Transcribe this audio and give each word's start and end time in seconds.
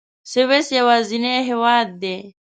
سویس 0.31 0.67
یوازینی 0.77 1.35
هېواد 1.49 1.87
دی. 2.01 2.17